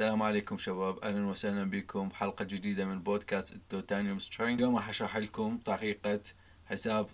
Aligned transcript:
السلام 0.00 0.22
عليكم 0.22 0.58
شباب 0.58 0.98
أهلا 0.98 1.26
وسهلا 1.26 1.70
بكم. 1.70 2.08
بحلقه 2.08 2.44
جديدة 2.44 2.84
من 2.84 3.02
بودكاست 3.02 3.52
ال 3.52 3.59
Titanium 3.59 4.18
Strength. 4.18 4.60
اليوم 4.60 4.76
راح 4.76 4.88
أشرح 4.88 5.16
لكم 5.16 5.58
طريقة 5.64 6.20
حساب 6.66 7.06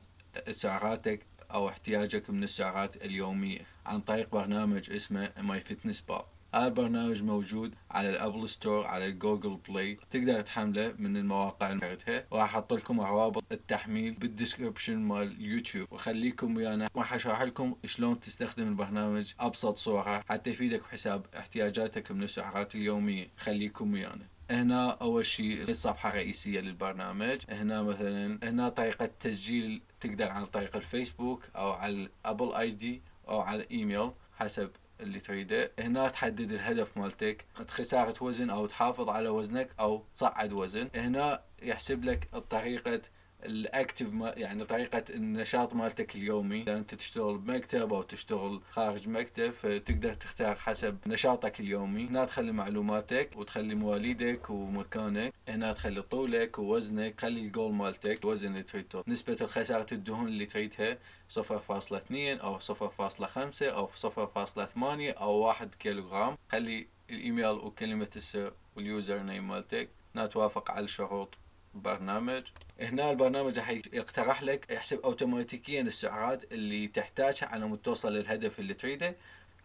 سعراتك 0.51 1.26
أو 1.50 1.68
احتياجك 1.68 2.31
من 2.31 2.42
السعرات 2.42 2.97
اليومية 3.05 3.67
عن 3.87 4.00
طريق 4.00 4.31
برنامج 4.33 4.91
اسمه 4.91 5.33
My 5.41 5.60
Fitness 5.60 6.00
Pal. 6.00 6.26
هذا 6.54 6.67
البرنامج 6.67 7.23
موجود 7.23 7.75
على 7.91 8.11
ال 8.11 8.17
Apple 8.17 8.48
Store 8.48 8.87
على 8.87 9.07
ال 9.07 9.14
Google 9.14 9.59
Play. 9.69 9.99
تقدر 10.11 10.41
تحمله 10.41 10.95
من 10.98 11.17
المواقع 11.17 11.73
اللي 11.73 12.25
وراح 12.30 12.55
أحط 12.55 12.73
لكم 12.73 13.00
روابط 13.00 13.45
التحميل 13.53 14.14
بال 14.14 14.27
description 14.27 14.96
مال 14.96 15.43
يوتيوب. 15.43 15.93
وخليكم 15.93 16.57
ويانا. 16.57 16.89
راح 16.96 17.14
أشرح 17.14 17.43
لكم 17.43 17.75
شلون 17.85 18.21
تستخدم 18.21 18.68
البرنامج 18.68 19.32
أبسط 19.41 19.77
صورة 19.77 20.25
حتى 20.29 20.50
يفيدك 20.50 20.80
بحساب 20.80 21.27
احتياجاتك 21.36 22.12
من 22.12 22.23
السعرات 22.23 22.75
اليومية. 22.75 23.29
خليكم 23.37 23.93
ويانا. 23.93 24.27
هنا 24.50 24.91
أول 24.91 25.27
شيء 25.27 25.63
الصفحة 25.63 26.08
الرئيسية 26.08 26.61
للبرنامج. 26.61 27.39
هنا 27.49 27.82
مثلا 27.82 28.39
هنا 28.43 28.69
طريقة 28.69 29.11
تسجيل. 29.21 29.82
تقدر 30.00 30.29
عن 30.29 30.44
طريق 30.44 30.77
الفيسبوك 30.77 31.49
أو 31.57 31.72
على 31.72 31.93
ال 31.93 32.52
Apple 32.54 32.70
ID 32.70 33.02
أو 33.28 33.41
على 33.41 33.62
الايميل 33.62 34.10
حسب 34.36 34.70
اللي 35.01 35.20
تريده. 35.20 35.73
هنا 35.78 36.09
تحدد 36.09 36.52
الهدف 36.52 36.98
مالتك. 36.98 37.46
خسارة 37.69 38.24
وزن 38.24 38.50
أو 38.50 38.66
تحافظ 38.66 39.09
على 39.09 39.28
وزنك 39.28 39.74
أو 39.80 40.05
تصعد 40.14 40.52
وزن. 40.52 40.91
هنا 40.95 41.42
يحسب 41.62 42.05
لك 42.05 42.28
الطريقة 42.34 43.00
الأكتف 43.45 44.10
يعني 44.37 44.64
طريقة 44.64 45.05
النشاط 45.10 45.74
مالتك 45.74 46.16
اليومي. 46.16 46.62
إذا 46.62 46.77
أنت 46.77 46.95
تشتغل 46.95 47.38
بمكتب 47.38 47.92
أو 47.92 48.02
تشتغل 48.02 48.60
خارج 48.70 49.09
مكتب 49.09 49.50
فتقدر 49.50 50.14
تختار 50.14 50.56
حسب 50.56 50.98
نشاطك 51.06 51.60
اليومي. 51.60 52.06
هنا 52.06 52.24
تخلي 52.24 52.52
معلوماتك 52.52 53.30
وتخلي 53.36 53.74
مواليدك 53.74 54.50
ومكانك. 54.50 55.34
هنا 55.48 55.73
تخلي 55.73 56.02
طولك 56.02 56.59
ووزنك. 56.59 57.20
خلي 57.20 57.41
الجول 57.41 57.72
مالتك 57.72 58.25
الوزن 58.25 58.48
اللي 58.48 58.62
تريده. 58.62 59.05
نسبة 59.08 59.36
الخسارة 59.41 59.86
الدهون 59.94 60.28
اللي 60.28 60.47
تريدها 60.47 60.98
صفر 61.28 61.59
فاصلة 61.59 61.98
اثنين 61.98 62.38
أو 62.38 62.59
صفر 62.59 62.88
فاصلة 62.88 63.27
خمسة 63.27 63.69
أو 63.70 63.88
صفر 63.94 64.27
فاصلة 64.27 64.66
ثمانية 64.66 65.12
أو 65.12 65.33
واحد 65.33 65.75
كيلوغرام. 65.75 66.36
خلي 66.53 66.86
الإيميل 67.11 67.47
وكلمة 67.50 68.11
السر 68.16 68.53
وال 68.77 68.92
user 68.92 69.22
name 69.22 69.48
مالتك. 69.48 69.88
هنا 70.14 70.27
توافق 70.27 70.70
على 70.70 70.84
الشروط. 70.84 71.38
برنامج. 71.75 72.42
هنا 72.81 73.11
البرنامج 73.11 73.59
راح 73.59 73.70
يقترح 73.70 74.42
لك 74.42 74.70
يحسب 74.70 75.01
اوتوماتيكيا 75.01 75.81
السعرات 75.81 76.53
اللي 76.53 76.89
تحتاجها 76.89 77.47
على 77.47 77.67
مود 77.67 77.78
توصل 77.78 78.12
للهدف 78.12 78.61
اللي 78.61 78.75
تريده. 78.75 79.15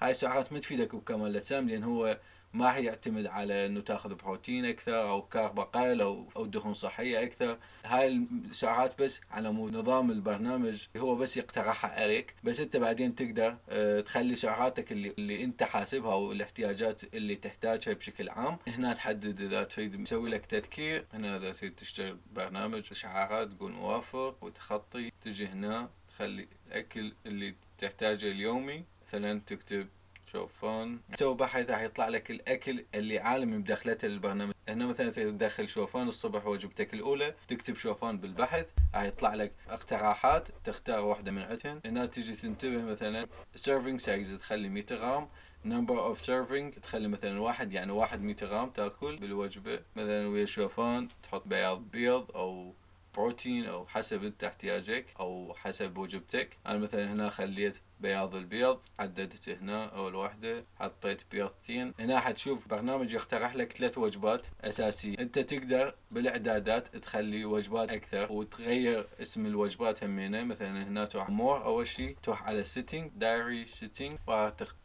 هاي 0.02 0.12
السعرات 0.12 0.54
ما 0.54 0.60
تفيدك 0.60 0.96
بكمال 0.96 1.28
الأجسام 1.28 1.70
لأن 1.70 1.84
هو 1.84 2.18
ما 2.53 2.66
راح 2.66 2.78
يعتمد 2.78 3.26
على 3.26 3.66
إنه 3.66 3.81
تاخذ 3.81 4.16
بروتين 4.16 4.66
أكثر 4.66 5.09
أو 5.09 5.22
carb 5.22 5.60
أقل 5.59 6.02
أو 6.02 6.28
أو 6.36 6.45
دهون 6.45 6.73
صحية 6.73 7.23
أكثر. 7.23 7.58
هاي 7.86 8.28
السعرات 8.50 9.02
بس 9.02 9.22
على 9.31 9.52
مود 9.52 9.76
نظام 9.76 10.12
البرنامج 10.12 10.88
هو 10.98 11.16
بس 11.16 11.38
يقترحها 11.38 12.02
عليك 12.02 12.36
بس 12.44 12.59
أنت 12.59 12.78
بعدين 12.78 13.16
تقدر 13.16 13.58
آه 13.70 14.00
تخلي 14.00 14.36
سعراتك 14.36 14.92
اللي 14.92 15.14
اللي 15.17 15.44
أنت 15.44 15.64
حاسبها 15.64 16.14
والاحتياجات 16.14 17.04
اللي 17.14 17.36
تحتاجها 17.36 17.94
بشكل 17.94 18.30
عام. 18.30 18.58
هنا 18.67 18.94
تحدد 18.94 19.42
إذا 19.42 19.64
تريد 19.64 20.04
تسوي 20.04 20.30
لك 20.30 20.45
تذكير. 20.45 21.06
هنا 21.14 21.38
إذا 21.38 21.52
تريد 21.52 21.76
تشتري 21.76 22.17
برنامج 22.36 22.88
اشعارات 22.92 23.52
تقول 23.52 23.72
موافق. 23.72 24.38
وتخطي 24.42 25.11
تجي 25.22 25.48
هنا 25.48 25.89
تخلي 26.09 26.48
الأكل 26.67 27.14
اللي 27.26 27.56
تحتاجه 27.78 28.26
اليومي. 28.26 28.84
مثلا 29.08 29.42
تكتب 29.48 29.88
شوفان 30.31 31.00
تسوي 31.14 31.36
بحث 31.36 31.70
راح 31.70 31.81
يطلع 31.81 32.08
لك 32.08 32.31
الأكل 32.31 32.86
اللي 32.95 33.20
عالم 33.20 33.58
مدخلته 33.58 34.08
للبرنامج 34.08 34.53
هنا 34.70 34.86
مثلا 34.86 35.09
تدخل 35.09 35.67
شوفان 35.67 36.08
الصبح 36.08 36.47
وجبتك 36.47 36.94
الأولى 36.94 37.33
تكتب 37.47 37.75
شوفان 37.75 38.17
بالبحث 38.17 38.66
راح 38.94 39.03
يطلع 39.03 39.33
لك 39.33 39.52
اقتراحات 39.70 40.48
تختار 40.64 41.00
واحدة 41.00 41.32
من 41.32 41.42
عندهن 41.42 41.82
هنا 41.86 42.05
تيجي 42.05 42.33
تنتبه 42.36 42.82
مثلا 42.83 43.27
serving 43.55 44.00
size 44.00 44.38
تخلي 44.37 44.70
100 44.70 44.83
غرام 44.92 45.27
number 45.66 46.00
of 46.00 46.22
serving 46.22 46.73
تخلي 46.73 47.08
مثلا 47.08 47.42
واحد 47.42 47.71
يعني 47.71 47.92
واحد 47.92 48.21
100 48.21 48.36
غرام 48.43 48.70
تأكل 48.70 49.16
بالوجبة. 49.16 49.80
مثلا 49.95 50.27
ويا 50.27 50.45
شوفان 50.45 51.08
تحط 51.23 51.48
بياض 51.48 51.82
بيض 51.92 52.32
أو 52.36 52.73
بروتين 53.17 53.66
أو 53.66 53.88
حسب 53.88 54.23
انت 54.23 54.44
احتياجك 54.44 55.05
أو 55.20 55.54
حسب 55.54 55.98
وجبتك. 55.98 56.58
أنا 56.66 56.78
مثلا 56.78 57.14
هنا 57.14 57.30
خليت 57.30 57.82
بياض 58.00 58.36
البيض 58.36 58.80
حددت 59.00 59.50
هنا 59.50 59.86
أول 59.86 60.16
واحدة 60.16 60.66
حطيت 60.80 61.22
بيضتين 61.32 61.94
هنا 62.00 62.20
حتشوف 62.20 62.67
برنامج 62.67 63.14
يقترح 63.14 63.55
لك 63.55 63.73
ثلاث 63.73 63.98
وجبات 63.98 64.48
أساسية. 64.61 65.20
أنت 65.20 65.39
تقدر 65.39 65.95
بالإعدادات 66.11 66.95
تخلي 66.98 67.45
وجبات 67.45 67.89
أكثر 67.89 68.32
وتغير 68.32 69.08
اسم 69.22 69.45
الوجبات 69.45 70.04
همينة 70.04 70.44
مثلا 70.44 70.84
هنا 70.84 71.05
تروح 71.05 71.30
more 71.30 71.66
أول 71.66 71.88
شيء 71.88 72.17
تروح 72.23 72.44
على 72.44 72.64
setting 72.64 73.11
diary 73.16 73.66
setting 73.66 74.17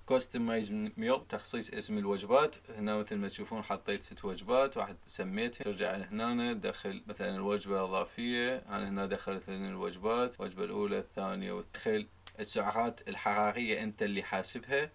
customize 0.07 0.71
meal 0.71 1.27
تخصيص 1.29 1.71
اسم 1.71 1.99
الوجبات. 1.99 2.57
هنا 2.77 2.97
مثل 2.97 3.17
ما 3.17 3.29
تشوفون 3.29 3.63
حطيت 3.63 4.03
ست 4.03 4.25
وجبات 4.25 4.77
واحد 4.77 4.97
سميتها 5.07 5.65
ترجع 5.65 5.97
هنا 5.97 6.53
تدخل 6.53 7.03
مثلا 7.07 7.37
الوجبة 7.37 7.81
الإضافية. 7.81 8.22
أنا 8.23 8.89
هنا 8.89 9.07
دخلت 9.07 9.49
الوجبات 9.49 10.41
الوجبة 10.41 10.65
الأولى 10.65 10.99
الثانية 10.99 11.53
والثالثة 11.53 12.09
السعرات 12.41 13.09
الحرارية 13.09 13.83
أنت 13.83 14.03
اللي 14.03 14.23
حاسبها. 14.23 14.91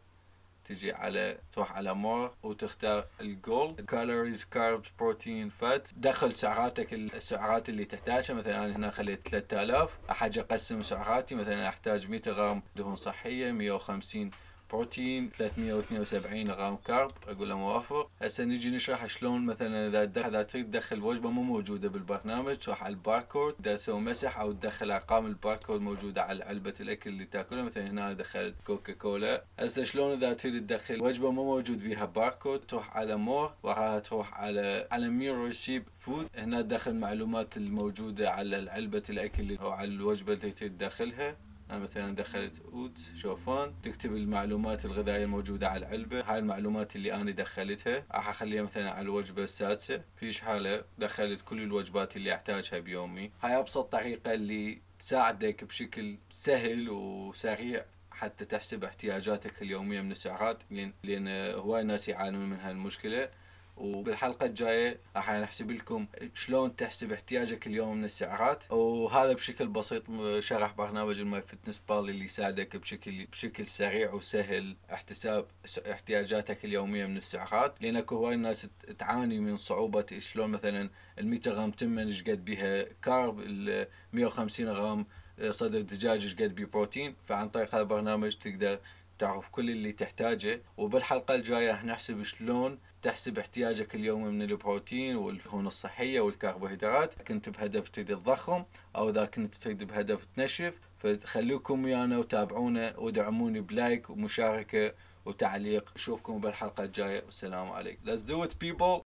تجي 0.65 0.91
على 0.93 1.37
تروح 1.53 1.71
على 1.71 1.93
more 1.93 2.33
وتختار 2.43 3.05
ال 3.21 3.31
goal 3.31 3.71
calories 3.71 4.43
carbs 4.43 4.87
protein 4.99 5.49
fat 5.49 5.87
دخل 5.97 6.31
سعراتك 6.31 6.93
السعرات 6.93 7.69
اللي 7.69 7.85
تحتاجها. 7.85 8.33
مثلا 8.33 8.65
أنا 8.65 8.75
هنا 8.75 8.89
خليت 8.89 9.27
3000 9.27 9.97
أحتاج 10.11 10.37
أقسم 10.37 10.83
سعراتي. 10.83 11.35
مثلا 11.35 11.69
أحتاج 11.69 12.07
100 12.07 12.21
غرام 12.27 12.61
دهون 12.75 12.95
صحية 12.95 13.51
150 13.51 14.31
بروتين 14.71 15.29
372 15.29 16.51
غرام 16.51 16.75
carb. 16.77 17.11
أقول 17.27 17.49
له 17.49 17.57
موافق 17.57 18.09
هسه 18.21 18.43
نجي 18.43 18.69
نشرح 18.75 19.05
شلون 19.05 19.45
مثلا 19.45 19.87
إذا 19.87 20.27
إذا 20.27 20.43
تريد 20.43 20.65
تدخل 20.71 21.01
وجبة 21.03 21.29
مو 21.29 21.41
موجودة 21.43 21.89
بالبرنامج 21.89 22.57
تروح 22.57 22.83
على 22.83 22.93
الباركود 22.93 23.53
تسوي 23.53 23.99
مسح 23.99 24.39
أو 24.39 24.51
تدخل 24.51 24.91
أرقام 24.91 25.25
الباركود 25.25 25.81
موجودة 25.81 26.23
على 26.23 26.43
علبة 26.43 26.73
الأكل 26.79 27.09
اللي 27.09 27.25
تأكلها. 27.25 27.63
مثلا 27.63 27.89
هنا 27.89 28.13
دخلت 28.13 28.55
كوكا 28.65 28.93
كولا 28.93 29.43
هسه 29.59 29.83
شلون 29.83 30.11
إذا 30.11 30.33
تريد 30.33 30.67
تدخل 30.67 31.01
وجبة 31.01 31.31
مو 31.31 31.43
موجود 31.43 31.79
بيها 31.79 32.05
باركود 32.05 32.59
تروح 32.59 32.97
على 32.97 33.15
more. 33.15 33.53
وراها 33.63 33.99
تروح 33.99 34.33
على 34.33 34.87
على 34.91 35.09
my 35.09 35.43
recipe 35.43 35.83
food. 35.99 36.27
هنا 36.35 36.61
تدخل 36.61 36.95
معلومات 36.95 37.57
الموجودة 37.57 38.29
على 38.31 38.69
علبة 38.71 39.03
الأكل 39.09 39.57
أو 39.57 39.69
على 39.71 39.87
الوجبة 39.89 40.33
اللي 40.33 40.51
تريد 40.51 40.77
تدخلها. 40.77 41.35
مثلا 41.71 42.15
دخلت 42.15 42.61
oat 42.73 42.99
شوفان 43.15 43.73
تكتب 43.83 44.15
المعلومات 44.15 44.85
الغذائية 44.85 45.23
الموجودة 45.23 45.69
على 45.69 45.85
العلبة. 45.85 46.21
هاي 46.21 46.39
المعلومات 46.39 46.95
اللي 46.95 47.13
أنا 47.13 47.31
دخلتها 47.31 48.03
راح 48.11 48.29
أخليها 48.29 48.63
مثلا 48.63 48.91
على 48.91 49.01
الوجبة 49.01 49.43
السادسة. 49.43 50.01
فهيچ 50.15 50.39
حالة 50.41 50.83
دخلت 50.97 51.41
كل 51.41 51.61
الوجبات 51.61 52.15
اللي 52.15 52.33
أحتاجها 52.35 52.79
بيومي. 52.79 53.31
هاي 53.41 53.57
أبسط 53.59 53.91
طريقة 53.91 54.33
اللي 54.33 54.81
تساعدك 54.99 55.63
بشكل 55.63 56.17
سهل 56.29 56.89
وسريع 56.89 57.85
حتى 58.11 58.45
تحسب 58.45 58.83
احتياجاتك 58.83 59.61
اليومية 59.61 60.01
من 60.01 60.11
السعرات 60.11 60.63
لأن 61.03 61.27
هواي 61.55 61.83
ناس 61.83 62.09
يعانون 62.09 62.49
من 62.49 62.59
هالمشكلة. 62.59 63.29
وبالحلقة 63.77 64.45
الجاية 64.45 64.99
راح 65.15 65.31
نحسب 65.31 65.71
لكم 65.71 66.07
شلون 66.33 66.75
تحسب 66.75 67.11
احتياجك 67.11 67.67
اليومي 67.67 67.97
من 67.97 68.05
السعرات. 68.05 68.71
وهذا 68.71 69.33
بشكل 69.33 69.67
بسيط 69.67 70.03
شرح 70.39 70.73
برنامج 70.73 71.19
ال 71.19 71.27
My 71.27 71.41
Fitness 71.41 71.81
Pal 71.89 72.09
اللي 72.09 72.25
يساعدك 72.25 72.77
بشكل 72.77 73.25
بشكل 73.25 73.65
سريع 73.65 74.13
وسهل 74.13 74.75
احتساب 74.93 75.45
احتياجاتك 75.91 76.65
اليومية 76.65 77.05
من 77.05 77.17
السعرات. 77.17 77.81
لأن 77.81 78.03
هواي 78.11 78.35
الناس 78.35 78.67
تعاني 78.99 79.39
من 79.39 79.57
صعوبة 79.57 80.05
شلون 80.17 80.49
مثلا 80.49 80.89
ال 81.19 81.27
100 81.27 81.39
غرام 81.47 81.71
تمن 81.71 82.07
إيش 82.07 82.23
قد 82.23 82.45
بيها 82.45 82.83
carb 83.03 83.39
ال 83.39 83.87
150 84.13 84.69
غرام 84.69 85.05
صدر 85.49 85.81
دجاج 85.81 86.21
إيش 86.23 86.35
قد 86.35 86.55
بيه 86.55 86.65
بروتين. 86.65 87.15
فعن 87.27 87.49
طريق 87.49 87.75
هذا 87.75 87.81
البرنامج 87.81 88.35
تقدر 88.35 88.79
تعرف 89.19 89.49
كل 89.49 89.69
اللي 89.69 89.91
تحتاجه 89.91 90.61
وبالحلقة 90.77 91.35
الجاية 91.35 91.71
راح 91.71 91.85
نحسب 91.85 92.23
شلون 92.23 92.79
تحسب 93.01 93.39
احتياجك 93.39 93.95
اليومي 93.95 94.29
من 94.29 94.41
البروتين 94.41 95.15
والدهون 95.15 95.67
الصحية 95.67 96.19
والكربوهيدرات 96.19 97.21
كنت 97.21 97.49
بهدف 97.49 97.89
تريد 97.89 98.07
تضخم 98.07 98.63
أو 98.95 99.09
إذا 99.09 99.25
كنت 99.25 99.55
تريد 99.55 99.83
بهدف 99.83 100.25
تنشف. 100.25 100.79
فخليكم 100.97 101.83
ويانا 101.83 102.17
وتابعونا 102.17 102.99
ودعموني 102.99 103.61
بلايك 103.61 104.09
ومشاركة 104.09 104.93
وتعليق. 105.25 105.91
نشوفكم 105.95 106.39
بالحلقة 106.41 106.83
الجاية. 106.83 107.23
والسلام 107.25 107.71
عليكم. 107.71 108.11
Let's 108.11 108.21
do 108.21 108.49
it 108.49 108.53
people! 108.65 109.01